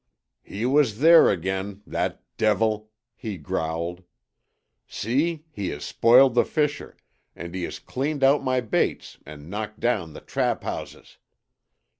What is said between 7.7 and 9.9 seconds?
cleaned out my baits and knocked